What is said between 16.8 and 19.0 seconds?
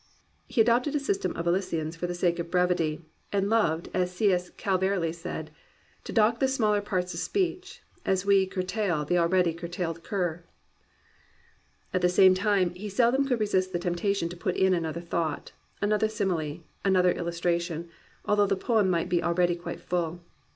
an other illustration, although the poem